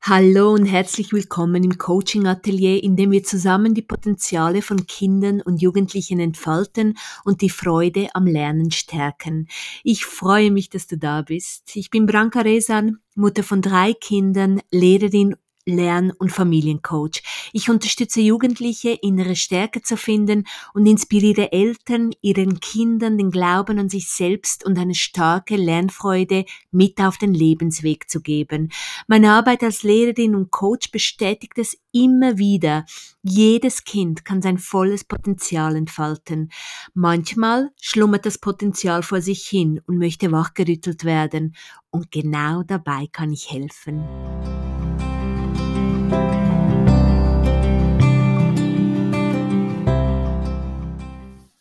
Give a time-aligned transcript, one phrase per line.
[0.00, 5.42] Hallo und herzlich willkommen im Coaching Atelier, in dem wir zusammen die Potenziale von Kindern
[5.42, 9.48] und Jugendlichen entfalten und die Freude am Lernen stärken.
[9.82, 11.74] Ich freue mich, dass du da bist.
[11.74, 15.34] Ich bin Branka Resan, Mutter von drei Kindern, Lehrerin
[15.68, 17.22] Lern- und Familiencoach.
[17.52, 20.44] Ich unterstütze Jugendliche, innere Stärke zu finden
[20.74, 27.00] und inspiriere Eltern, ihren Kindern den Glauben an sich selbst und eine starke Lernfreude mit
[27.00, 28.70] auf den Lebensweg zu geben.
[29.06, 32.84] Meine Arbeit als Lehrerin und Coach bestätigt es immer wieder.
[33.22, 36.50] Jedes Kind kann sein volles Potenzial entfalten.
[36.94, 41.54] Manchmal schlummert das Potenzial vor sich hin und möchte wachgerüttelt werden.
[41.90, 44.04] Und genau dabei kann ich helfen.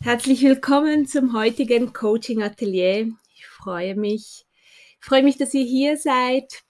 [0.07, 3.11] Herzlich willkommen zum heutigen Coaching Atelier.
[3.35, 4.45] Ich freue mich.
[4.99, 6.63] Ich freue mich, dass ihr hier seid.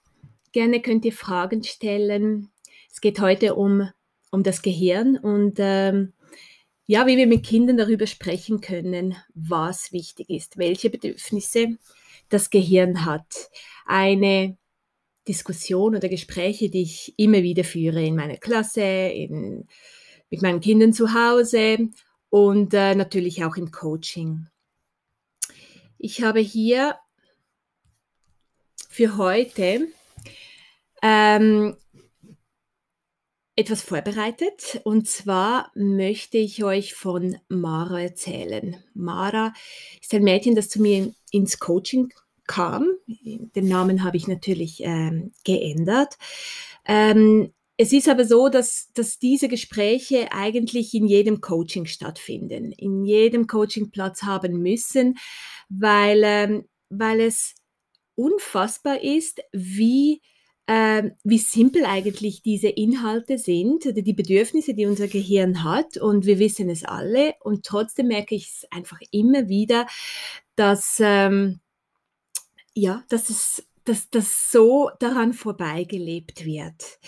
[0.50, 2.50] Gerne könnt ihr Fragen stellen.
[2.90, 3.88] Es geht heute um,
[4.32, 6.14] um das Gehirn und ähm,
[6.86, 11.76] ja, wie wir mit Kindern darüber sprechen können, was wichtig ist, welche Bedürfnisse
[12.30, 13.50] das Gehirn hat.
[13.86, 14.56] Eine
[15.28, 19.66] Diskussion oder Gespräche, die ich immer wieder führe in meiner Klasse, in,
[20.30, 21.90] mit meinen Kindern zu Hause
[22.30, 24.46] und äh, natürlich auch im Coaching.
[25.98, 26.96] Ich habe hier
[28.88, 29.88] für heute
[31.02, 31.76] ähm,
[33.56, 38.82] etwas vorbereitet und zwar möchte ich euch von Mara erzählen.
[38.94, 39.52] Mara
[40.00, 42.12] ist ein Mädchen, das zu mir ins Coaching
[42.48, 42.88] kam.
[43.06, 46.18] Den Namen habe ich natürlich ähm, geändert.
[46.84, 53.04] Ähm, es ist aber so, dass, dass diese Gespräche eigentlich in jedem Coaching stattfinden, in
[53.04, 55.16] jedem Coachingplatz haben müssen,
[55.68, 57.54] weil, ähm, weil es
[58.16, 60.22] unfassbar ist, wie,
[60.66, 65.98] äh, wie simpel eigentlich diese Inhalte sind oder die Bedürfnisse, die unser Gehirn hat.
[65.98, 67.34] Und wir wissen es alle.
[67.44, 69.86] Und trotzdem merke ich es einfach immer wieder,
[70.56, 71.60] dass, ähm,
[72.80, 76.98] ja, dass es dass das so daran vorbeigelebt wird.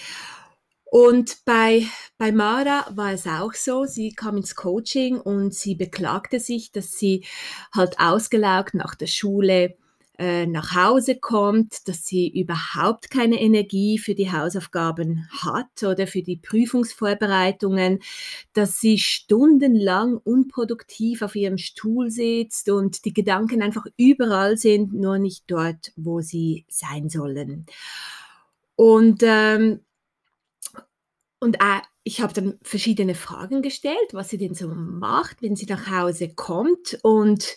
[0.91, 1.86] Und bei,
[2.19, 6.92] bei Mara war es auch so, sie kam ins Coaching und sie beklagte sich, dass
[6.92, 7.25] sie
[7.72, 9.76] halt ausgelaugt nach der Schule
[10.20, 16.20] äh, nach Hause kommt, dass sie überhaupt keine Energie für die Hausaufgaben hat oder für
[16.20, 18.00] die Prüfungsvorbereitungen,
[18.53, 25.16] dass sie stundenlang unproduktiv auf ihrem Stuhl sitzt und die Gedanken einfach überall sind, nur
[25.16, 27.64] nicht dort, wo sie sein sollen.
[28.76, 29.80] Und ähm,
[31.38, 35.64] und äh, ich habe dann verschiedene Fragen gestellt, was sie denn so macht, wenn sie
[35.64, 36.98] nach Hause kommt.
[37.03, 37.56] Und,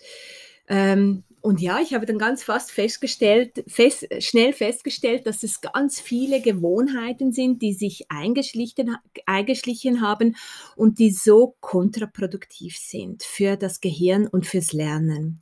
[0.70, 6.00] ähm, und ja, ich habe dann ganz fast festgestellt, fest, schnell festgestellt, dass es ganz
[6.00, 8.96] viele Gewohnheiten sind, die sich eingeschlichen,
[9.26, 10.38] eingeschlichen haben
[10.78, 15.42] und die so kontraproduktiv sind für das Gehirn und fürs Lernen.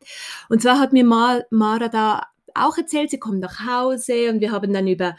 [0.49, 2.23] Und zwar hat mir Mara da
[2.55, 5.15] auch erzählt, sie kommt nach Hause und wir haben dann über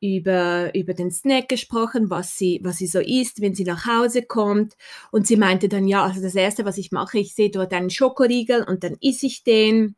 [0.00, 4.22] über, über den Snack gesprochen, was sie, was sie so isst, wenn sie nach Hause
[4.22, 4.74] kommt.
[5.10, 7.88] Und sie meinte dann, ja, also das Erste, was ich mache, ich sehe dort einen
[7.88, 9.96] Schokoriegel und dann isse ich den.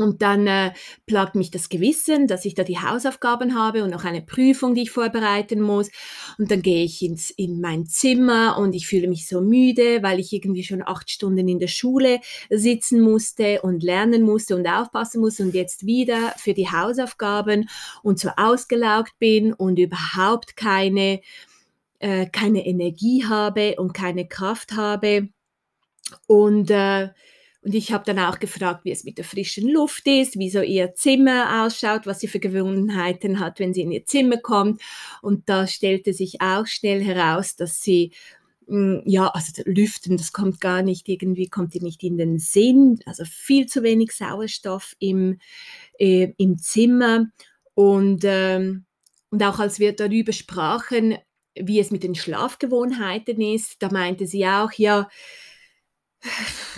[0.00, 0.72] Und dann äh,
[1.06, 4.82] plagt mich das Gewissen, dass ich da die Hausaufgaben habe und noch eine Prüfung, die
[4.82, 5.90] ich vorbereiten muss.
[6.38, 10.18] Und dann gehe ich ins, in mein Zimmer und ich fühle mich so müde, weil
[10.18, 15.20] ich irgendwie schon acht Stunden in der Schule sitzen musste und lernen musste und aufpassen
[15.20, 17.68] musste und jetzt wieder für die Hausaufgaben
[18.02, 21.20] und so ausgelaugt bin und überhaupt keine,
[21.98, 25.28] äh, keine Energie habe und keine Kraft habe.
[26.26, 27.10] Und äh,
[27.62, 30.60] und ich habe dann auch gefragt, wie es mit der frischen Luft ist, wie so
[30.62, 34.80] ihr Zimmer ausschaut, was sie für Gewohnheiten hat, wenn sie in ihr Zimmer kommt.
[35.20, 38.12] Und da stellte sich auch schnell heraus, dass sie
[38.66, 43.00] hm, ja, also Lüften, das kommt gar nicht, irgendwie kommt ihr nicht in den Sinn,
[43.04, 45.38] also viel zu wenig Sauerstoff im,
[45.98, 47.26] äh, im Zimmer.
[47.74, 48.86] Und, ähm,
[49.30, 51.18] und auch als wir darüber sprachen,
[51.54, 55.08] wie es mit den Schlafgewohnheiten ist, da meinte sie auch, ja,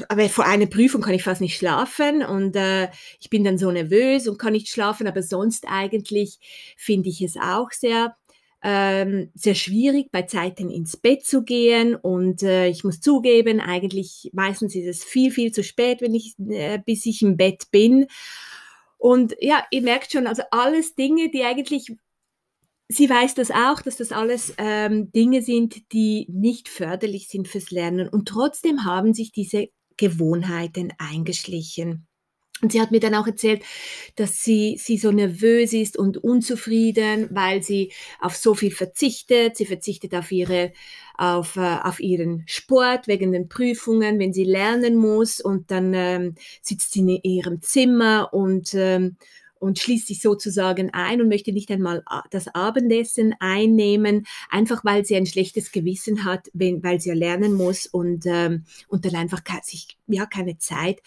[0.08, 2.88] aber vor einer Prüfung kann ich fast nicht schlafen und äh,
[3.20, 6.38] ich bin dann so nervös und kann nicht schlafen, aber sonst eigentlich
[6.76, 8.16] finde ich es auch sehr
[8.64, 11.96] ähm, sehr schwierig, bei Zeiten ins Bett zu gehen.
[11.96, 16.34] Und äh, ich muss zugeben, eigentlich meistens ist es viel, viel zu spät, wenn ich,
[16.48, 18.06] äh, bis ich im Bett bin.
[18.98, 21.96] Und ja, ihr merkt schon, also alles Dinge, die eigentlich
[22.92, 27.70] sie weiß das auch, dass das alles ähm, Dinge sind, die nicht förderlich sind fürs
[27.70, 28.08] Lernen.
[28.08, 32.06] Und trotzdem haben sich diese Gewohnheiten eingeschlichen.
[32.62, 33.64] Und sie hat mir dann auch erzählt,
[34.14, 39.56] dass sie, sie so nervös ist und unzufrieden, weil sie auf so viel verzichtet.
[39.56, 40.72] Sie verzichtet auf ihre,
[41.18, 45.40] auf, äh, auf ihren Sport wegen den Prüfungen, wenn sie lernen muss.
[45.40, 49.16] Und dann ähm, sitzt sie in ihrem Zimmer und, ähm,
[49.62, 55.14] und schließt sich sozusagen ein und möchte nicht einmal das Abendessen einnehmen, einfach weil sie
[55.14, 59.40] ein schlechtes Gewissen hat, wenn, weil sie ja lernen muss und, ähm, und dann einfach
[59.62, 61.00] sich ja keine Zeit,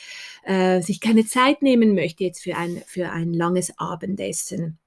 [0.43, 4.77] äh, sich keine Zeit nehmen möchte jetzt für ein, für ein langes Abendessen.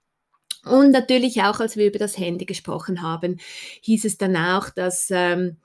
[0.64, 3.38] Und natürlich auch, als wir über das Handy gesprochen haben,
[3.82, 5.58] hieß es dann auch, dass ähm,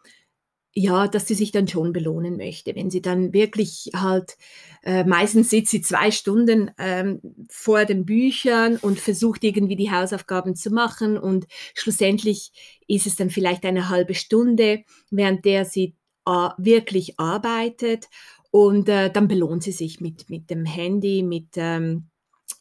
[0.75, 4.37] ja, dass sie sich dann schon belohnen möchte, wenn sie dann wirklich halt,
[4.83, 10.55] äh, meistens sitzt sie zwei Stunden ähm, vor den Büchern und versucht irgendwie die Hausaufgaben
[10.55, 12.51] zu machen und schlussendlich
[12.87, 18.07] ist es dann vielleicht eine halbe Stunde, während der sie äh, wirklich arbeitet
[18.49, 22.09] und äh, dann belohnt sie sich mit, mit dem Handy, mit ähm,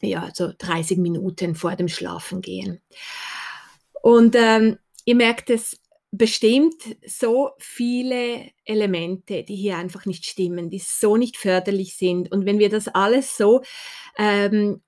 [0.01, 2.79] ja, so 30 Minuten vor dem Schlafengehen.
[4.01, 5.79] Und ähm, ihr merkt es,
[6.13, 6.75] bestimmt
[7.05, 12.31] so viele Elemente, die hier einfach nicht stimmen, die so nicht förderlich sind.
[12.31, 13.63] Und wenn wir das alles so
[14.17, 14.81] ähm,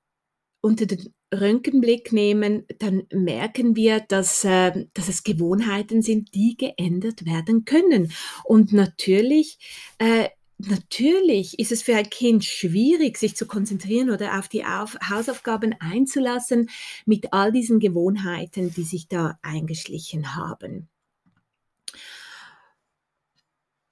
[0.62, 7.25] unter den Röntgenblick nehmen, dann merken wir, dass, äh, dass es Gewohnheiten sind, die geändert
[7.25, 8.13] werden können.
[8.44, 9.57] Und natürlich
[9.98, 14.95] äh, Natürlich ist es für ein Kind schwierig, sich zu konzentrieren oder auf die auf
[15.10, 16.69] Hausaufgaben einzulassen
[17.06, 20.88] mit all diesen Gewohnheiten, die sich da eingeschlichen haben.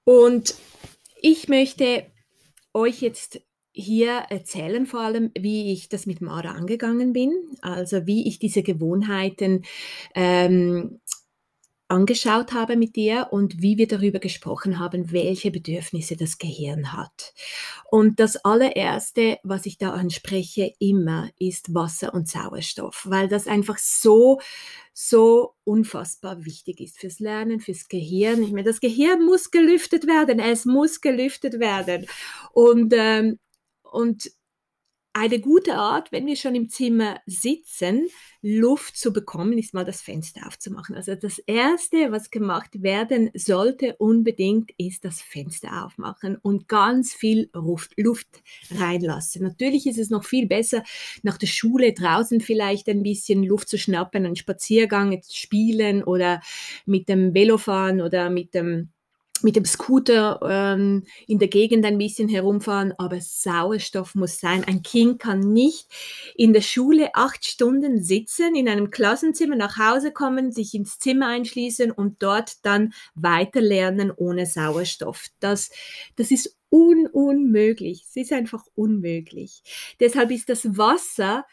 [0.04, 0.54] Und
[1.20, 2.06] ich möchte
[2.72, 3.40] euch jetzt
[3.72, 8.62] hier erzählen vor allem, wie ich das mit Mara angegangen bin, also wie ich diese
[8.62, 9.64] Gewohnheiten
[10.14, 11.00] ähm,
[11.88, 17.34] angeschaut habe mit dir und wie wir darüber gesprochen haben, welche Bedürfnisse das Gehirn hat.
[17.90, 23.78] Und das allererste, was ich da anspreche, immer ist Wasser und Sauerstoff, weil das einfach
[23.78, 24.40] so
[24.96, 28.42] so unfassbar wichtig ist fürs Lernen, fürs Gehirn.
[28.44, 32.06] Ich meine, das Gehirn muss gelüftet werden, es muss gelüftet werden.
[32.52, 33.40] Und, ähm,
[33.82, 34.30] und
[35.16, 38.08] eine gute Art, wenn wir schon im Zimmer sitzen,
[38.42, 40.96] Luft zu bekommen, ist mal das Fenster aufzumachen.
[40.96, 47.48] Also das Erste, was gemacht werden sollte unbedingt, ist das Fenster aufmachen und ganz viel
[47.96, 49.44] Luft reinlassen.
[49.44, 50.82] Natürlich ist es noch viel besser,
[51.22, 56.42] nach der Schule draußen vielleicht ein bisschen Luft zu schnappen, einen Spaziergang spielen oder
[56.86, 58.90] mit dem Velofahren oder mit dem
[59.44, 64.64] mit dem Scooter ähm, in der Gegend ein bisschen herumfahren, aber Sauerstoff muss sein.
[64.64, 65.86] Ein Kind kann nicht
[66.34, 71.28] in der Schule acht Stunden sitzen, in einem Klassenzimmer nach Hause kommen, sich ins Zimmer
[71.28, 75.28] einschließen und dort dann weiterlernen ohne Sauerstoff.
[75.38, 75.70] Das,
[76.16, 78.04] das ist un unmöglich.
[78.08, 79.62] Es ist einfach unmöglich.
[80.00, 81.44] Deshalb ist das Wasser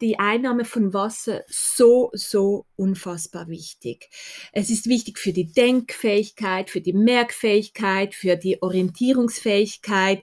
[0.00, 4.08] die Einnahme von Wasser so, so unfassbar wichtig.
[4.52, 10.22] Es ist wichtig für die Denkfähigkeit, für die Merkfähigkeit, für die Orientierungsfähigkeit.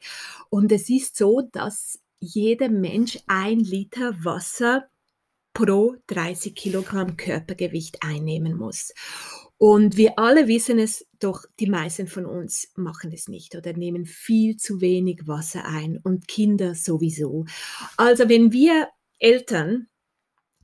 [0.49, 4.87] Und es ist so, dass jeder Mensch ein Liter Wasser
[5.53, 8.93] pro 30 Kilogramm Körpergewicht einnehmen muss.
[9.57, 14.05] Und wir alle wissen es, doch die meisten von uns machen es nicht oder nehmen
[14.05, 17.43] viel zu wenig Wasser ein und Kinder sowieso.
[17.97, 18.87] Also wenn wir
[19.19, 19.87] Eltern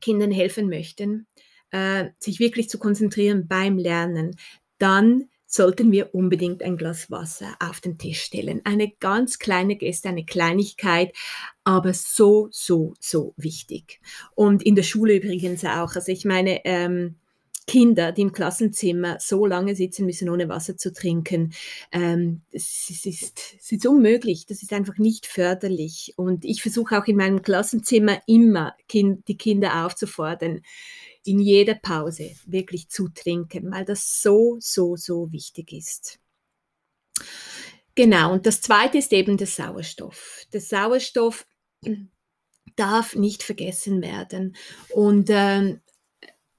[0.02, 1.28] Kindern helfen möchten,
[1.72, 4.36] äh, sich wirklich zu konzentrieren beim Lernen,
[4.78, 8.62] dann sollten wir unbedingt ein Glas Wasser auf den Tisch stellen.
[8.66, 11.16] Eine ganz kleine Geste, eine Kleinigkeit,
[11.64, 14.02] aber so, so, so wichtig.
[14.36, 15.96] Und in der Schule übrigens auch.
[15.96, 17.16] Also ich meine, ähm,
[17.68, 21.54] Kinder, die im Klassenzimmer so lange sitzen müssen, ohne Wasser zu trinken,
[21.92, 24.46] ähm, es, ist, es ist unmöglich.
[24.46, 26.14] Das ist einfach nicht förderlich.
[26.16, 30.62] Und ich versuche auch in meinem Klassenzimmer immer kind, die Kinder aufzufordern,
[31.24, 36.20] in jeder Pause wirklich zu trinken, weil das so, so, so wichtig ist.
[37.96, 40.46] Genau, und das Zweite ist eben der Sauerstoff.
[40.54, 41.48] Der Sauerstoff
[42.76, 44.56] darf nicht vergessen werden.
[44.90, 45.82] Und ähm,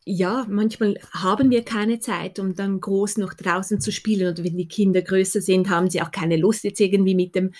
[0.08, 4.32] ja, manchmal haben wir keine Zeit, um dann groß noch draußen zu spielen.
[4.32, 7.52] Oder wenn die Kinder größer sind, haben sie auch keine Lust, jetzt irgendwie mit dem,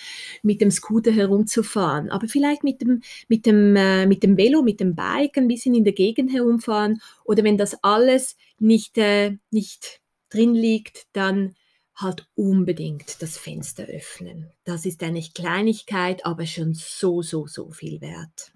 [0.43, 2.09] mit dem Scooter herumzufahren.
[2.09, 5.75] Aber vielleicht mit dem, mit, dem, äh, mit dem Velo, mit dem Bike ein bisschen
[5.75, 7.01] in der Gegend herumfahren.
[7.25, 9.99] Oder wenn das alles nicht, äh, nicht
[10.29, 11.53] drin liegt, dann
[11.95, 14.51] halt unbedingt das Fenster öffnen.
[14.63, 18.53] Das ist eine Kleinigkeit, aber schon so, so, so viel wert.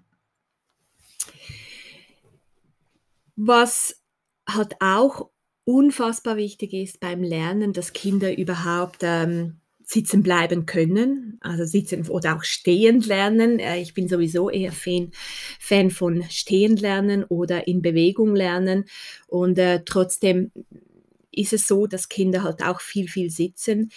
[3.36, 4.02] Was
[4.48, 5.30] halt auch
[5.64, 12.36] unfassbar wichtig ist beim Lernen, dass Kinder überhaupt ähm, sitzen bleiben können, also sitzen oder
[12.36, 13.58] auch stehend lernen.
[13.58, 15.10] Äh, ich bin sowieso eher Fan,
[15.60, 18.84] Fan von stehend lernen oder in Bewegung lernen.
[19.28, 20.50] Und äh, trotzdem
[21.30, 23.90] ist es so, dass Kinder halt auch viel, viel sitzen.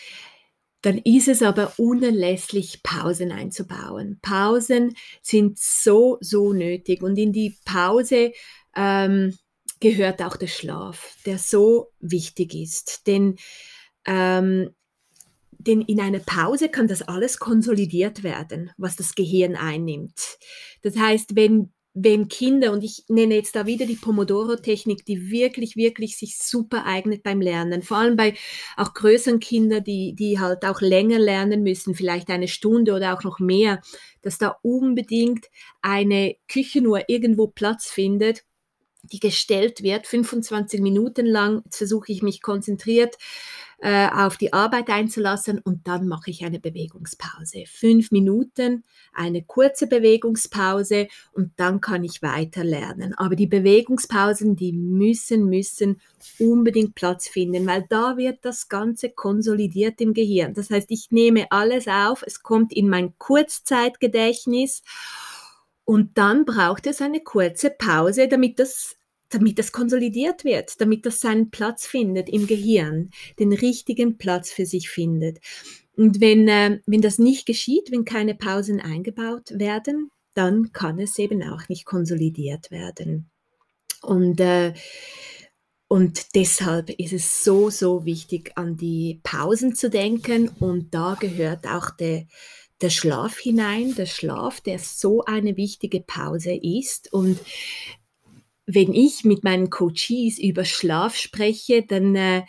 [0.81, 4.19] Dann ist es aber unerlässlich, Pausen einzubauen.
[4.21, 7.01] Pausen sind so, so nötig.
[7.01, 8.33] Und in die Pause
[8.75, 9.37] ähm,
[9.79, 13.07] gehört auch der Schlaf, der so wichtig ist.
[13.07, 13.35] Denn
[14.05, 14.69] ähm,
[15.65, 20.37] denn in einer Pause kann das alles konsolidiert werden, was das Gehirn einnimmt.
[20.83, 25.75] Das heißt, wenn, wenn Kinder, und ich nenne jetzt da wieder die Pomodoro-Technik, die wirklich,
[25.75, 28.35] wirklich sich super eignet beim Lernen, vor allem bei
[28.77, 33.23] auch größeren Kindern, die, die halt auch länger lernen müssen, vielleicht eine Stunde oder auch
[33.23, 33.81] noch mehr,
[34.21, 35.47] dass da unbedingt
[35.81, 38.43] eine Küchenuhr irgendwo Platz findet,
[39.11, 41.61] die gestellt wird, 25 Minuten lang.
[41.65, 43.15] Jetzt versuche ich mich konzentriert
[43.79, 47.65] äh, auf die Arbeit einzulassen und dann mache ich eine Bewegungspause.
[47.67, 48.83] Fünf Minuten,
[49.13, 53.13] eine kurze Bewegungspause und dann kann ich weiter lernen.
[53.15, 56.01] Aber die Bewegungspausen, die müssen, müssen
[56.39, 60.53] unbedingt Platz finden, weil da wird das Ganze konsolidiert im Gehirn.
[60.53, 64.83] Das heißt, ich nehme alles auf, es kommt in mein Kurzzeitgedächtnis
[65.85, 68.95] und dann braucht es eine kurze Pause, damit das
[69.29, 74.65] damit das konsolidiert wird, damit das seinen Platz findet im Gehirn, den richtigen Platz für
[74.65, 75.39] sich findet.
[75.95, 81.17] Und wenn, äh, wenn das nicht geschieht, wenn keine Pausen eingebaut werden, dann kann es
[81.17, 83.29] eben auch nicht konsolidiert werden.
[84.01, 84.73] Und, äh,
[85.87, 90.49] und deshalb ist es so, so wichtig, an die Pausen zu denken.
[90.59, 92.27] Und da gehört auch der,
[92.85, 97.11] der Schlaf hinein, der Schlaf, der so eine wichtige Pause ist.
[97.11, 97.39] Und
[98.67, 102.43] wenn ich mit meinen Coaches über Schlaf spreche, dann, äh,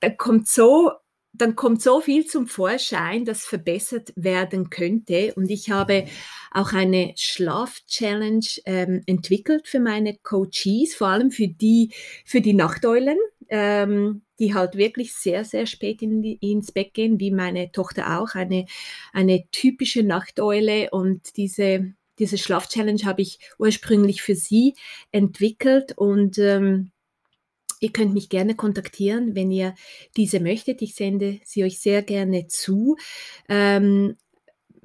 [0.00, 0.90] dann kommt so
[1.36, 5.34] dann kommt so viel zum Vorschein, das verbessert werden könnte.
[5.34, 6.06] Und ich habe
[6.52, 11.90] auch eine Schlaf-Challenge ähm, entwickelt für meine Coaches, vor allem für die,
[12.24, 13.18] für die Nachteulen,
[13.56, 18.20] ähm, die halt wirklich sehr, sehr spät in die, ins Bett gehen, wie meine Tochter
[18.20, 18.66] auch, eine,
[19.12, 20.90] eine typische Nachteule.
[20.90, 24.74] Und diese diese Schlaf-Challenge habe ich ursprünglich für Sie
[25.10, 26.92] entwickelt und ähm,
[27.80, 29.74] ihr könnt mich gerne kontaktieren, wenn ihr
[30.16, 30.80] diese möchtet.
[30.80, 32.96] Ich sende sie euch sehr gerne zu.
[33.48, 34.16] Ähm,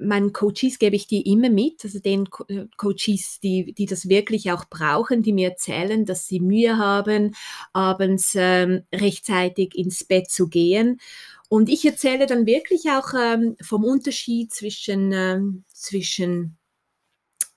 [0.00, 4.08] meinen Coaches gebe ich die immer mit, also den Co äh, Coaches, die, die das
[4.08, 7.34] wirklich auch brauchen, die mir erzählen, dass sie Mühe haben,
[7.72, 11.00] abends ähm, rechtzeitig ins Bett zu gehen.
[11.48, 16.56] Und ich erzähle dann wirklich auch ähm, vom Unterschied zwischen, ähm, zwischen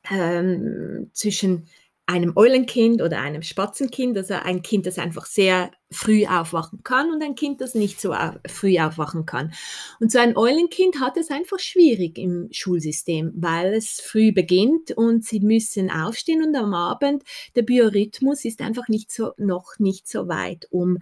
[0.10, 1.68] ähm, zwischen
[2.06, 7.24] einem Eulenkind oder einem Spatzenkind, also ein Kind, das einfach sehr früh aufwachen kann und
[7.24, 8.14] ein Kind, das nicht so
[8.48, 9.54] früh aufwachen kann.
[10.02, 15.24] Und so ein Eulenkind hat es einfach schwierig im Schulsystem, weil es früh beginnt und
[15.24, 17.24] sie müssen aufstehen und am Abend
[17.56, 20.98] der Biorhythmus ist einfach nicht so, noch nicht so weit, um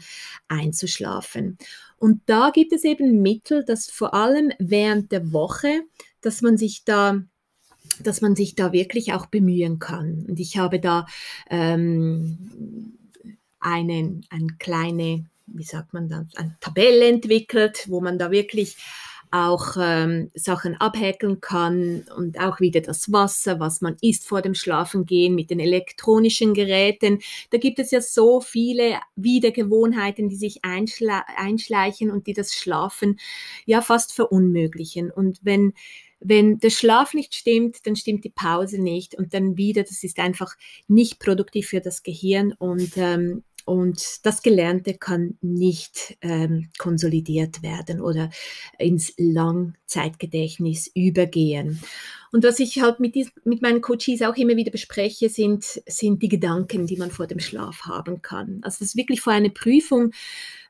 [0.50, 1.58] einzuschlafen.
[1.98, 5.82] Und da gibt es eben Mittel, dass vor allem während der Woche,
[6.22, 7.24] dass man sich da
[8.02, 10.26] dass man sich da wirklich auch bemühen kann.
[10.28, 11.06] Und ich habe da
[11.50, 12.98] ähm,
[13.60, 18.78] einen, eine kleine, wie sagt man das, eine Tabelle entwickelt, wo man da wirklich
[19.32, 24.54] auch ähm, Sachen abhäkeln kann und auch wieder das Wasser, was man isst vor dem
[24.54, 27.20] Schlafengehen mit den elektronischen Geräten.
[27.50, 33.20] Da gibt es ja so viele Wiedergewohnheiten, die sich einschleichen und die das Schlafen
[33.66, 35.10] ja fast verunmöglichen.
[35.10, 35.74] Und wenn
[36.22, 40.20] wenn der Schlaf nicht stimmt, dann stimmt die Pause nicht und dann wieder, das ist
[40.20, 40.56] einfach
[40.88, 48.02] nicht produktiv für das Gehirn und, ähm, und das Gelernte kann nicht ähm, konsolidiert werden
[48.02, 48.30] oder
[48.78, 51.82] ins Langzeitgedächtnis übergehen.
[52.32, 56.24] Und was ich halt mit, dies, mit meinen Coaches auch immer wieder bespreche, sind, sind
[56.24, 58.60] die Gedanken, die man vor dem Schlaf haben kann.
[58.62, 60.12] Also das ist wirklich vor einer Prüfung.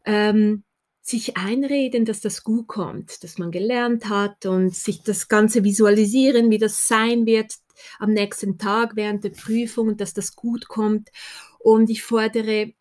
[0.05, 0.63] Ähm,
[1.01, 6.51] sich einreden, dass das gut kommt, dass man gelernt hat und sich das Ganze visualisieren,
[6.51, 7.55] wie das sein wird
[7.99, 11.09] am nächsten Tag während der Prüfung, dass das gut kommt.
[11.59, 12.73] Und ich fordere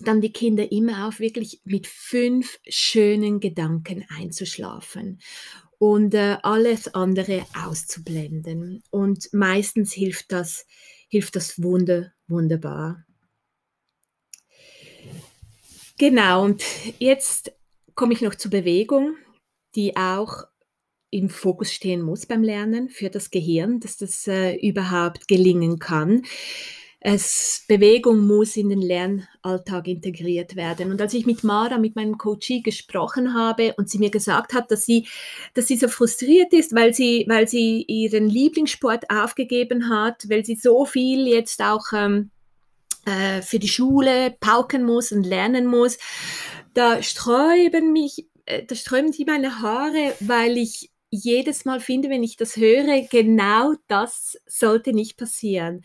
[0.00, 5.20] dann die Kinder immer auf, wirklich mit fünf schönen Gedanken einzuschlafen
[5.78, 8.82] und äh, alles andere auszublenden.
[8.90, 10.66] Und meistens hilft das,
[11.08, 13.04] hilft das wunder, wunderbar.
[16.02, 16.64] Genau, und
[16.98, 17.52] jetzt
[17.94, 19.14] komme ich noch zur Bewegung,
[19.76, 20.48] die auch
[21.12, 26.22] im Fokus stehen muss beim Lernen für das Gehirn, dass das äh, überhaupt gelingen kann.
[26.98, 30.90] es, Bewegung muss in den Lernalltag integriert werden.
[30.90, 34.72] Und als ich mit Mara, mit meinem Coachie gesprochen habe und sie mir gesagt hat,
[34.72, 35.06] dass sie,
[35.54, 40.56] dass sie so frustriert ist, weil sie, weil sie ihren Lieblingssport aufgegeben hat, weil sie
[40.56, 42.32] so viel jetzt auch ähm,
[43.06, 45.98] äh, für die Schule pauken muss und lernen muss,
[46.74, 52.22] da sträuben mich, äh, da sträuben sie meine Haare, weil ich jedes Mal finde, wenn
[52.22, 55.82] ich das höre, genau das sollte nicht passieren.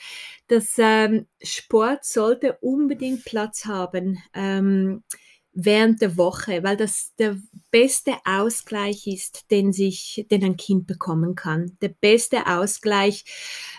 [0.47, 5.03] Das ähm, Sport sollte unbedingt Platz haben ähm,
[5.51, 7.37] während der Woche, weil das der
[7.71, 11.77] beste Ausgleich ist, den sich, den ein Kind bekommen kann.
[11.81, 13.25] Der beste Ausgleich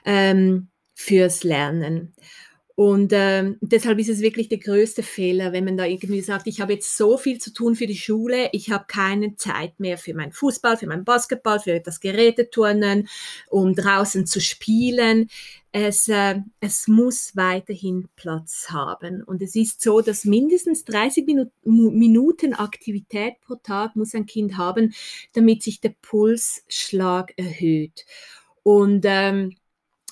[0.04, 2.14] ähm, fürs Lernen.
[2.78, 6.60] Und ähm, deshalb ist es wirklich der größte Fehler, wenn man da irgendwie sagt, ich
[6.60, 10.14] habe jetzt so viel zu tun für die Schule, ich habe keine Zeit mehr für
[10.14, 13.08] meinen Fußball, für meinen Basketball, für das Geräteturnen,
[13.48, 15.28] um draußen zu spielen.
[15.72, 19.24] Es, äh, es muss weiterhin Platz haben.
[19.24, 24.56] Und es ist so, dass mindestens 30 Minu Minuten Aktivität pro Tag muss ein Kind
[24.56, 24.94] haben,
[25.32, 28.06] damit sich der Pulsschlag erhöht.
[28.62, 29.56] Und ähm,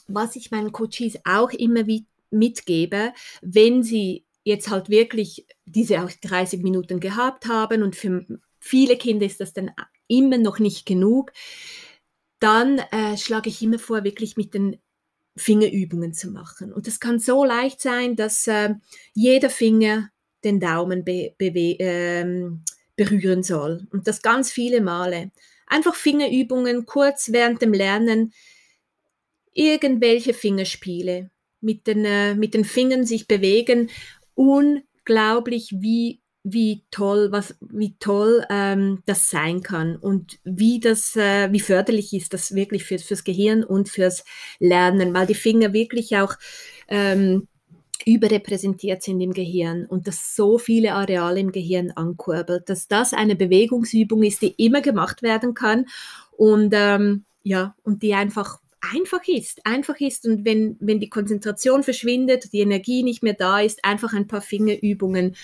[0.09, 6.11] was ich meinen Coaches auch immer wieder mitgebe, wenn sie jetzt halt wirklich diese auch
[6.11, 8.27] 30 Minuten gehabt haben und für
[8.61, 9.73] viele Kinder ist das dann
[10.09, 11.33] immer noch nicht genug,
[12.39, 14.79] dann äh, schlage ich immer vor, wirklich mit den
[15.37, 16.73] Fingerübungen zu machen.
[16.73, 18.75] Und das kann so leicht sein, dass äh,
[19.15, 20.11] jeder Finger
[20.45, 22.51] den Daumen be äh,
[22.95, 23.87] berühren soll.
[23.91, 25.31] Und das ganz viele Male.
[25.67, 28.33] Einfach Fingerübungen, kurz während dem Lernen,
[29.53, 31.31] irgendwelche Fingerspiele
[31.67, 33.91] mit den, äh, mit den Fingern sich bewegen.
[34.35, 41.53] Unglaublich, wie, wie toll, was, wie toll ähm, das sein kann und wie das, äh,
[41.53, 44.25] wie förderlich ist das wirklich für, fürs Gehirn und fürs
[44.61, 46.35] Lernen, weil die Finger wirklich auch
[46.89, 47.49] ähm,
[48.05, 53.35] überrepräsentiert sind im Gehirn und das so viele Areale im Gehirn ankurbelt, dass das eine
[53.35, 55.87] Bewegungsübung ist, die immer gemacht werden kann
[56.37, 58.61] und ähm, ja, und die einfach
[58.93, 63.61] einfach ist, einfach ist und wenn, wenn die Konzentration verschwindet, die Energie nicht mehr da
[63.61, 65.37] ist, einfach ein paar Fingerübungen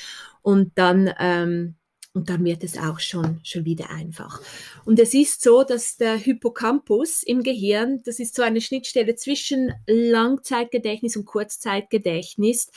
[0.42, 1.74] und dann, ähm,
[2.14, 4.42] und dann wird es auch schon, schon wieder einfach.
[4.84, 9.72] Und es ist so, dass der Hippocampus im Gehirn, das ist so eine Schnittstelle zwischen
[9.86, 12.70] Langzeitgedächtnis und Kurzzeitgedächtnis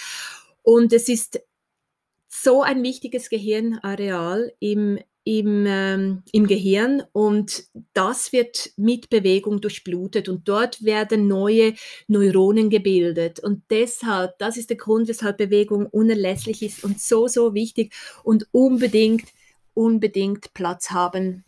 [0.61, 1.41] und es ist
[2.27, 10.29] so ein wichtiges Gehirnareal im, im, ähm, im Gehirn und das wird mit Bewegung durchblutet
[10.29, 11.73] und dort werden neue
[12.07, 17.55] Neuronen gebildet und deshalb, das ist der Grund, weshalb Bewegung unerlässlich ist und so, so
[17.55, 19.25] wichtig und unbedingt,
[19.73, 21.43] unbedingt Platz haben,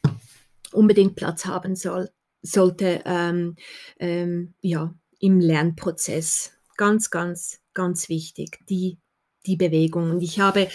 [0.71, 2.09] unbedingt Platz haben soll,
[2.41, 3.57] sollte, ähm,
[3.99, 6.51] ähm, ja, im Lernprozess.
[6.77, 8.97] Ganz, ganz, ganz wichtig, die
[9.47, 10.11] die Bewegung.
[10.11, 10.67] Und ich habe,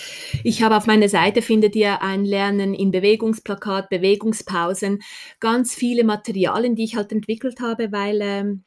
[0.42, 5.02] ich habe auf meiner Seite findet ihr ein Lernen in Bewegungsplakat, Bewegungspausen,
[5.40, 8.64] ganz viele Materialien, die ich halt entwickelt habe, weil, ähm,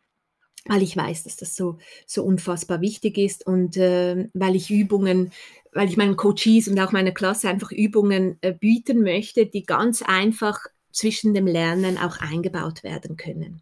[0.65, 5.32] weil ich weiß, dass das so, so unfassbar wichtig ist und äh, weil ich Übungen,
[5.74, 10.02] weil ich meinen Coaches und auch meiner Klasse einfach Übungen äh, bieten möchte, die ganz
[10.02, 10.60] einfach
[10.91, 13.62] zwischen dem Lernen auch eingebaut werden können.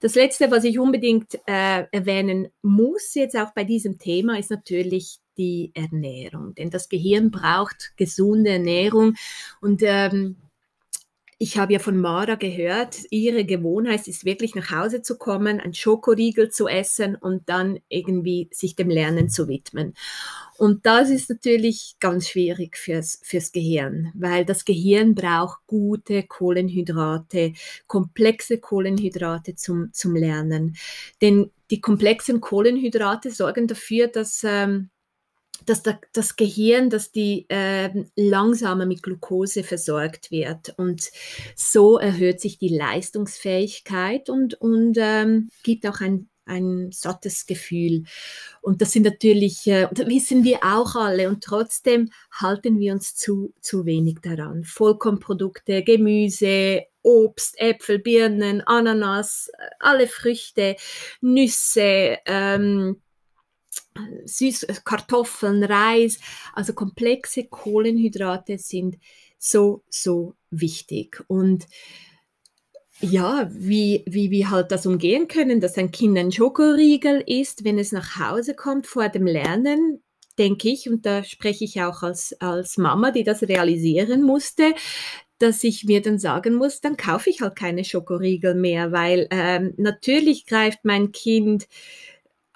[0.00, 5.18] Das Letzte, was ich unbedingt äh, erwähnen muss jetzt auch bei diesem Thema, ist natürlich
[5.38, 6.54] die Ernährung.
[6.54, 9.14] Denn das Gehirn braucht gesunde Ernährung.
[9.60, 10.36] Und ähm,
[11.40, 15.72] ich habe ja von Mara gehört, ihre Gewohnheit ist wirklich nach Hause zu kommen, ein
[15.72, 19.94] Schokoriegel zu essen und dann irgendwie sich dem Lernen zu widmen.
[20.56, 27.52] Und das ist natürlich ganz schwierig fürs, fürs Gehirn, weil das Gehirn braucht gute Kohlenhydrate,
[27.86, 30.76] komplexe Kohlenhydrate zum, zum Lernen.
[31.22, 34.90] Denn die komplexen Kohlenhydrate sorgen dafür, dass ähm,
[35.68, 41.10] dass das Gehirn, dass die äh, langsamer mit Glucose versorgt wird und
[41.56, 48.04] so erhöht sich die Leistungsfähigkeit und, und ähm, gibt auch ein, ein sattes Gefühl.
[48.60, 53.14] Und das sind natürlich, äh, das wissen wir auch alle und trotzdem halten wir uns
[53.14, 54.64] zu, zu wenig daran.
[54.64, 60.76] Vollkornprodukte, Gemüse, Obst, Äpfel, Birnen, Ananas, alle Früchte,
[61.20, 63.00] Nüsse, ähm,
[64.24, 66.18] Süß, Kartoffeln, Reis,
[66.54, 68.98] also komplexe Kohlenhydrate sind
[69.38, 71.22] so, so wichtig.
[71.28, 71.66] Und
[73.00, 77.78] ja, wie, wie wir halt das umgehen können, dass ein Kind ein Schokoriegel isst, wenn
[77.78, 80.02] es nach Hause kommt vor dem Lernen,
[80.36, 84.74] denke ich, und da spreche ich auch als, als Mama, die das realisieren musste,
[85.38, 89.74] dass ich mir dann sagen muss, dann kaufe ich halt keine Schokoriegel mehr, weil ähm,
[89.76, 91.68] natürlich greift mein Kind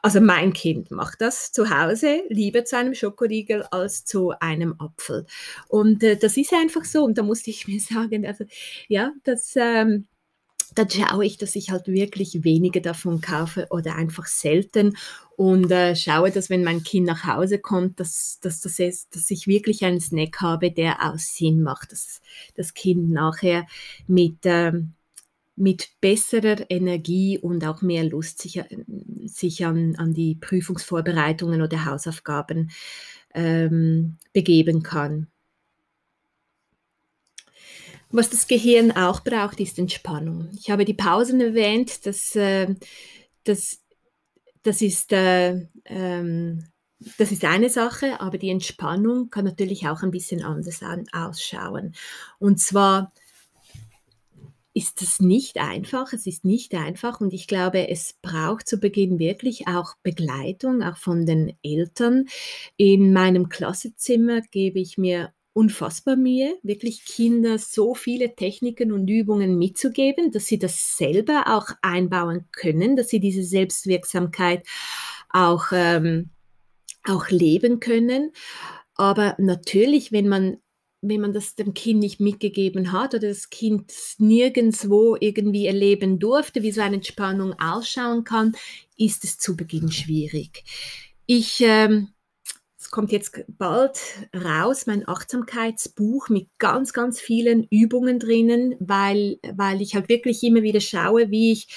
[0.03, 5.27] also mein Kind macht das zu Hause lieber zu einem Schokoriegel als zu einem Apfel.
[5.69, 7.05] Und äh, das ist einfach so.
[7.05, 8.45] Und da musste ich mir sagen, also
[8.89, 10.07] ja, das, ähm,
[10.75, 14.97] dann schaue ich, dass ich halt wirklich weniger davon kaufe oder einfach selten
[15.37, 19.31] und äh, schaue, dass wenn mein Kind nach Hause kommt, dass, dass, dass, es, dass
[19.31, 22.21] ich wirklich einen Snack habe, der auch Sinn macht, dass
[22.55, 23.67] das Kind nachher
[24.07, 24.95] mit, ähm,
[25.57, 28.63] mit besserer Energie und auch mehr Lust sich,
[29.27, 32.71] sich an, an die Prüfungsvorbereitungen oder Hausaufgaben
[33.35, 35.29] ähm, begeben kann.
[38.11, 40.51] Was das Gehirn auch braucht, ist Entspannung.
[40.53, 42.75] Ich habe die Pausen erwähnt, das, äh,
[43.45, 43.81] das,
[44.63, 46.65] das, ist, äh, ähm,
[47.17, 51.95] das ist eine Sache, aber die Entspannung kann natürlich auch ein bisschen anders an, ausschauen.
[52.39, 53.15] Und zwar
[54.75, 59.19] ist es nicht einfach, es ist nicht einfach und ich glaube, es braucht zu Beginn
[59.19, 62.27] wirklich auch Begleitung, auch von den Eltern.
[62.77, 69.59] In meinem Klassenzimmer gebe ich mir unfassbar Mühe, wirklich Kinder so viele Techniken und Übungen
[69.59, 74.67] mitzugeben, dass sie das selber auch einbauen können, dass sie diese Selbstwirksamkeit
[75.29, 76.31] auch, ähm,
[77.05, 78.33] auch leben können.
[78.95, 80.57] Aber natürlich, wenn man
[81.03, 86.63] wenn man das dem Kind nicht mitgegeben hat oder das Kind nirgendwo irgendwie erleben durfte,
[86.63, 88.55] wie so eine Entspannung ausschauen kann,
[88.97, 90.65] ist es zu Beginn schwierig.
[91.27, 92.09] Ich ähm,
[92.93, 93.99] kommt jetzt bald
[94.37, 100.63] raus, mein Achtsamkeitsbuch mit ganz, ganz vielen Übungen drinnen, weil, weil ich halt wirklich immer
[100.63, 101.69] wieder schaue, wie ich,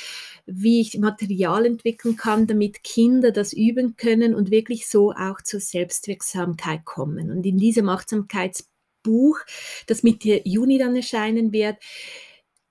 [0.46, 5.62] wie ich Material entwickeln kann, damit Kinder das üben können und wirklich so auch zur
[5.62, 7.32] Selbstwirksamkeit kommen.
[7.32, 8.75] Und in diesem Achtsamkeitsbuch,
[9.88, 11.78] das Mitte Juni dann erscheinen wird,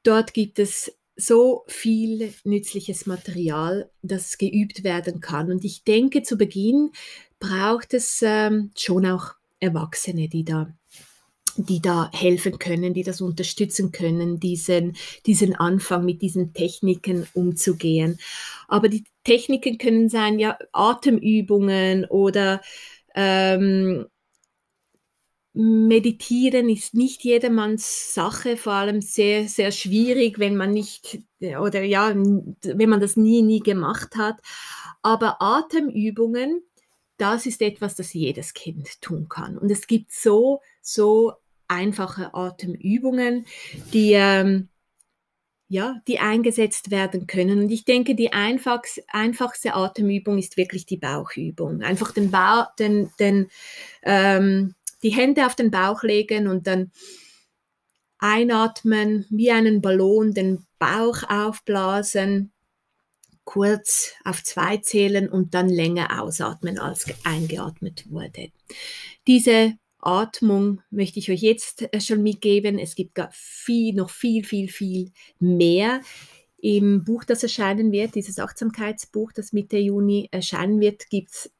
[0.03, 5.51] dort gibt es so viel nützliches Material, das geübt werden kann.
[5.51, 6.91] Und ich denke, zu Beginn
[7.39, 10.75] braucht es ähm, schon auch Erwachsene, die da
[11.57, 18.19] die da helfen können, die das unterstützen können, diesen, diesen Anfang mit diesen Techniken umzugehen.
[18.67, 22.61] Aber die Techniken können sein, ja, Atemübungen oder
[23.15, 24.07] ähm,
[25.57, 32.13] Meditieren ist nicht jedermanns Sache, vor allem sehr, sehr schwierig, wenn man nicht, oder ja,
[32.13, 34.41] wenn man das nie, nie gemacht hat.
[35.03, 36.61] Aber Atemübungen,
[37.19, 39.57] das ist etwas, das jedes Kind tun kann.
[39.57, 41.35] Und es gibt so, so
[41.69, 43.47] einfache Atemübungen,
[43.93, 44.69] die, ähm,
[45.69, 47.61] ja, die eingesetzt werden können.
[47.61, 51.83] Und ich denke, die einfachste, einfachste Atemübung ist wirklich die Bauchübung.
[51.83, 53.49] Einfach den Bauch, den, den,
[54.03, 56.91] ähm, die Hände auf den Bauch legen und dann
[58.19, 62.51] einatmen, wie einen Ballon, den Bauch aufblasen
[63.45, 68.51] kurz auf zwei zählen und dann länger ausatmen, als eingeatmet wurde.
[69.27, 72.79] Diese Atmung möchte ich euch jetzt äh, schon mitgeben.
[72.79, 76.01] Es gibt viel, noch viel, viel, viel mehr.
[76.59, 81.51] Im Buch, das erscheinen wird, dieses Achtsamkeitsbuch, das Mitte Juni erscheinen wird, gibt es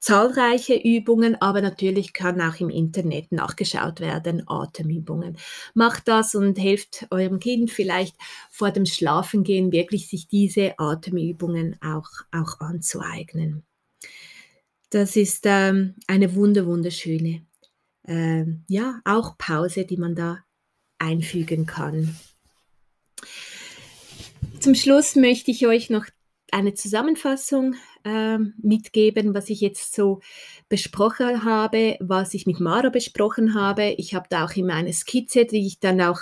[0.00, 5.36] zahlreiche Übungen, aber natürlich kann auch im Internet nachgeschaut werden, Atemübungen.
[5.74, 8.16] Macht das und helft eurem Kind vielleicht
[8.50, 13.64] vor dem Schlafengehen wirklich sich diese Atemübungen auch, auch anzueignen.
[14.90, 17.46] Das ist ähm, eine wunder, wunderschöne,
[18.06, 20.38] äh, ja, auch Pause, die man da
[20.98, 22.16] einfügen kann.
[24.60, 26.06] Zum Schluss möchte ich euch noch
[26.50, 30.20] eine Zusammenfassung äh, mitgeben, was ich jetzt so
[30.68, 33.94] besprochen habe, was ich mit Mara besprochen habe.
[33.98, 36.20] Ich habe da auch immer eine Skizze, die ich dann auch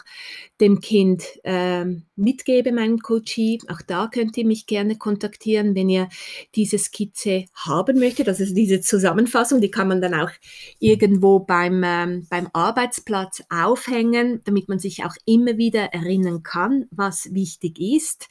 [0.60, 1.84] dem Kind äh,
[2.16, 3.60] mitgebe, meinem Coachie.
[3.68, 6.08] Auch da könnt ihr mich gerne kontaktieren, wenn ihr
[6.54, 8.28] diese Skizze haben möchtet.
[8.28, 10.30] Also diese Zusammenfassung, die kann man dann auch
[10.78, 17.34] irgendwo beim, ähm, beim Arbeitsplatz aufhängen, damit man sich auch immer wieder erinnern kann, was
[17.34, 18.28] wichtig ist.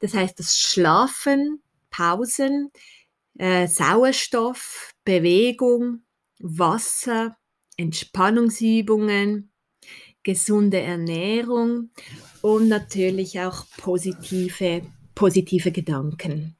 [0.00, 1.60] Das heißt, das Schlafen,
[1.90, 2.70] Pausen,
[3.38, 6.02] äh, Sauerstoff, Bewegung,
[6.38, 7.36] Wasser,
[7.76, 9.52] Entspannungsübungen,
[10.22, 11.90] gesunde Ernährung
[12.42, 14.82] und natürlich auch positive,
[15.14, 16.56] positive Gedanken.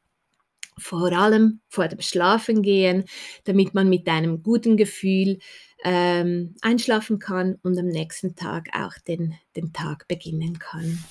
[0.79, 3.05] Vor allem vor dem Schlafengehen,
[3.45, 5.41] damit man mit einem guten Gefühl
[5.85, 11.03] ähm, einschlafen kann und am nächsten Tag auch den, den Tag beginnen kann.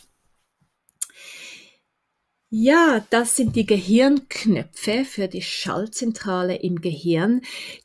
[2.49, 7.41] Ja, das sind die Gehirnknöpfe für die Schaltzentrale im Gehirn,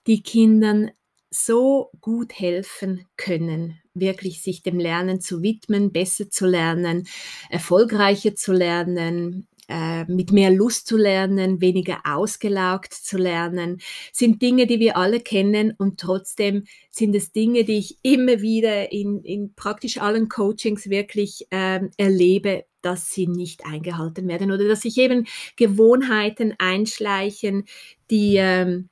[0.07, 0.93] die Kindern
[1.31, 7.09] so gut helfen können, wirklich sich dem Lernen zu widmen, besser zu lernen,
[7.51, 13.81] erfolgreicher zu lernen, äh, mit mehr Lust zu lernen, weniger ausgelaugt zu lernen,
[14.13, 18.93] sind Dinge, die wir alle kennen und trotzdem sind es Dinge, die ich immer wieder
[18.93, 24.83] in, in praktisch allen Coachings wirklich ähm, erlebe, dass sie nicht eingehalten werden oder dass
[24.83, 27.65] sich eben Gewohnheiten einschleichen,
[28.11, 28.89] die, ähm,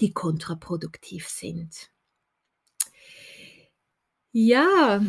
[0.00, 1.90] die kontraproduktiv sind.
[4.32, 5.02] Ja,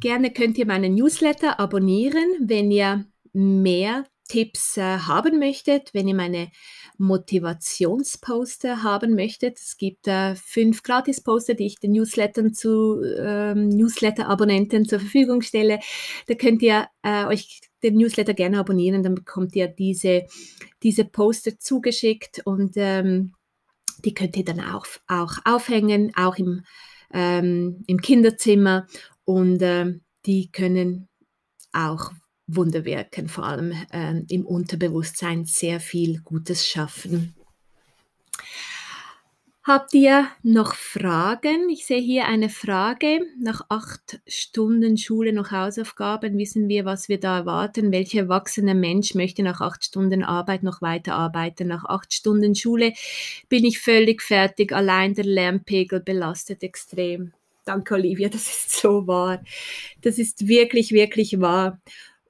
[0.00, 6.14] gerne könnt ihr meinen Newsletter abonnieren, wenn ihr mehr Tipps äh, haben möchtet, wenn ihr
[6.14, 6.52] meine
[6.98, 9.58] Motivationsposter haben möchtet.
[9.58, 15.80] Es gibt äh, fünf Gratis-Poster, die ich den Newslettern zu ähm, Newsletter-Abonnenten zur Verfügung stelle.
[16.28, 20.26] Da könnt ihr äh, euch den Newsletter gerne abonnieren, dann bekommt ihr diese,
[20.84, 23.32] diese Poster zugeschickt und ähm,
[24.04, 26.62] die könnt ihr dann auch, auch aufhängen, auch im,
[27.12, 28.86] ähm, im Kinderzimmer
[29.24, 31.08] und ähm, die können
[31.72, 32.12] auch
[32.56, 37.34] Wunder wirken, vor allem äh, im Unterbewusstsein sehr viel Gutes schaffen.
[39.62, 41.68] Habt ihr noch Fragen?
[41.68, 43.20] Ich sehe hier eine Frage.
[43.38, 47.92] Nach acht Stunden Schule noch Hausaufgaben wissen wir, was wir da erwarten.
[47.92, 51.68] Welcher erwachsene Mensch möchte nach acht Stunden Arbeit noch weiter arbeiten?
[51.68, 52.94] Nach acht Stunden Schule
[53.50, 54.72] bin ich völlig fertig.
[54.72, 57.32] Allein der Lärmpegel belastet extrem.
[57.66, 59.42] Danke, Olivia, das ist so wahr.
[60.00, 61.78] Das ist wirklich, wirklich wahr.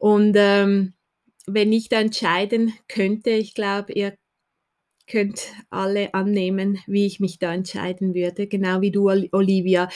[0.00, 0.94] Und ähm,
[1.46, 4.16] wenn ich da entscheiden könnte, ich glaube, ihr
[5.06, 9.90] könnt alle annehmen, wie ich mich da entscheiden würde, genau wie du, Olivia.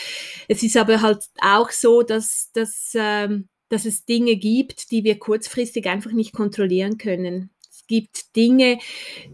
[0.47, 5.19] Es ist aber halt auch so, dass, dass, ähm, dass es Dinge gibt, die wir
[5.19, 7.51] kurzfristig einfach nicht kontrollieren können.
[7.71, 8.79] Es gibt Dinge,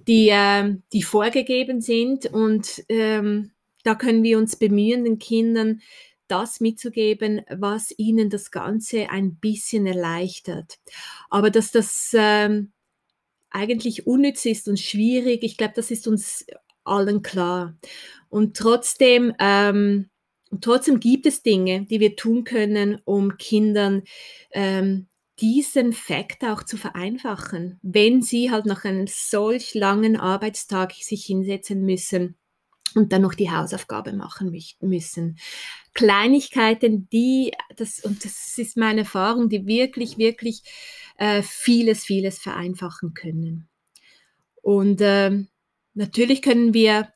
[0.06, 3.50] die, äh, die vorgegeben sind und ähm,
[3.82, 5.80] da können wir uns bemühen, den Kindern
[6.30, 10.78] das mitzugeben, was ihnen das Ganze ein bisschen erleichtert.
[11.28, 12.72] Aber dass das ähm,
[13.50, 16.46] eigentlich unnütz ist und schwierig, ich glaube, das ist uns
[16.84, 17.76] allen klar.
[18.28, 20.10] Und trotzdem, ähm,
[20.60, 24.02] trotzdem gibt es Dinge, die wir tun können, um Kindern
[24.52, 25.08] ähm,
[25.40, 31.82] diesen Fakt auch zu vereinfachen, wenn sie halt nach einem solch langen Arbeitstag sich hinsetzen
[31.84, 32.36] müssen
[32.94, 35.38] und dann noch die Hausaufgabe machen müssen.
[35.94, 40.62] Kleinigkeiten, die, das, und das ist meine Erfahrung, die wirklich, wirklich
[41.16, 43.68] äh, vieles, vieles vereinfachen können.
[44.62, 45.44] Und äh,
[45.94, 47.08] natürlich können wir,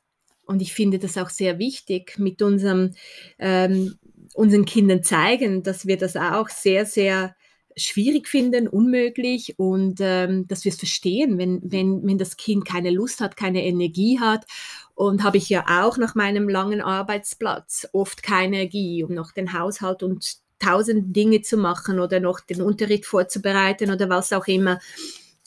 [0.45, 2.93] und ich finde das auch sehr wichtig, mit unserem,
[3.39, 3.95] ähm,
[4.33, 7.35] unseren Kindern zeigen, dass wir das auch sehr, sehr
[7.77, 12.89] schwierig finden, unmöglich und ähm, dass wir es verstehen, wenn, wenn, wenn das Kind keine
[12.89, 14.45] Lust hat, keine Energie hat.
[14.95, 19.53] Und habe ich ja auch nach meinem langen Arbeitsplatz oft keine Energie, um noch den
[19.53, 24.79] Haushalt und tausend Dinge zu machen oder noch den Unterricht vorzubereiten oder was auch immer,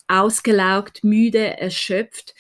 [0.06, 2.34] ausgelaugt, müde, erschöpft.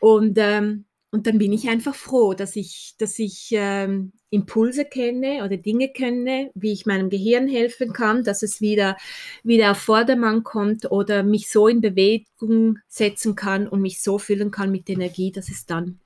[0.00, 5.44] Und ähm, und dann bin ich einfach froh, dass ich, dass ich ähm, Impulse kenne
[5.44, 8.98] oder Dinge kenne, wie ich meinem Gehirn helfen kann, dass es wieder,
[9.42, 14.50] wieder auf Vordermann kommt oder mich so in Bewegung setzen kann und mich so füllen
[14.50, 16.00] kann mit Energie, dass es dann,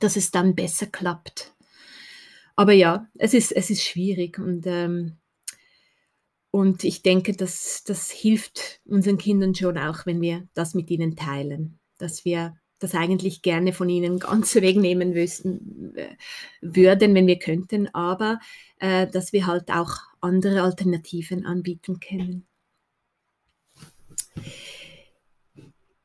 [0.00, 1.54] dass es dann besser klappt.
[2.56, 5.16] Aber ja, es ist, es ist schwierig und, ähm,
[6.50, 11.16] und ich denke, dass das hilft unseren Kindern schon auch, wenn wir das mit ihnen
[11.16, 16.16] teilen, dass wir das eigentlich gerne von ihnen ganz wegnehmen wüssten, äh,
[16.60, 18.38] würden, wenn wir könnten, aber
[18.78, 22.46] äh, dass wir halt auch andere Alternativen anbieten können.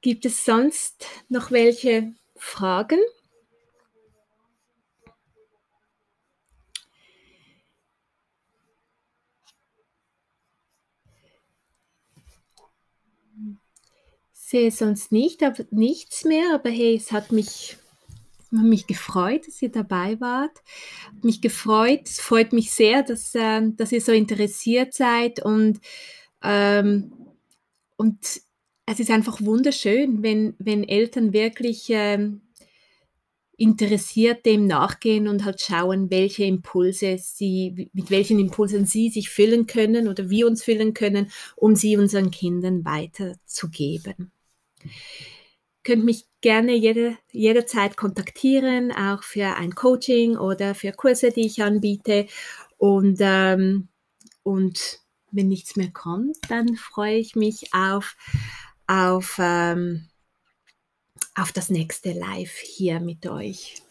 [0.02, 3.00] Gibt es sonst noch welche Fragen?
[14.50, 16.56] Sehe sonst nicht, aber nichts mehr.
[16.56, 17.78] Aber hey, es hat mich,
[18.50, 20.58] mich gefreut, dass ihr dabei wart.
[21.06, 22.02] Hat mich gefreut.
[22.06, 25.80] Es freut mich sehr, dass, äh, dass ihr so interessiert seid und,
[26.44, 27.14] ähm,
[27.98, 28.18] und
[28.86, 32.42] es ist einfach wunderschön, wenn, wenn Eltern wirklich ähm,
[33.56, 39.68] interessiert dem nachgehen und halt schauen, welche Impulse sie, mit welchen Impulsen sie sich füllen
[39.68, 44.32] können oder wir uns füllen können, um sie unseren Kindern weiterzugeben
[45.84, 51.64] könnt mich gerne jede, jederzeit kontaktieren, auch für ein Coaching oder für Kurse, die ich
[51.64, 52.28] anbiete.
[52.78, 53.90] Und, ähm,
[54.44, 55.00] und
[55.32, 58.16] wenn nichts mehr kommt, dann freue ich mich auf,
[58.88, 60.08] auf, ähm,
[61.36, 63.82] auf das nächste Live hier mit euch.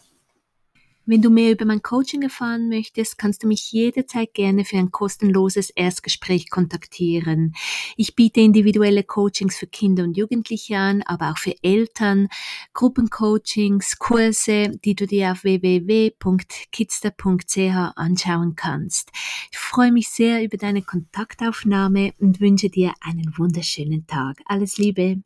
[1.11, 4.91] Wenn du mehr über mein Coaching erfahren möchtest, kannst du mich jederzeit gerne für ein
[4.91, 7.55] kostenloses Erstgespräch kontaktieren.
[7.97, 12.29] Ich biete individuelle Coachings für Kinder und Jugendliche an, aber auch für Eltern,
[12.75, 16.27] Gruppencoachings, Kurse, die du dir auf www.kidster.ch
[17.97, 19.09] anschauen kannst.
[19.51, 24.43] Ich freue mich sehr über deine Kontaktaufnahme und wünsche dir einen wunderschönen Tag.
[24.45, 25.23] Alles Liebe.